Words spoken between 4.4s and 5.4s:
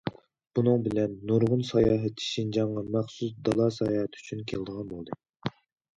كېلىدىغان بولدى.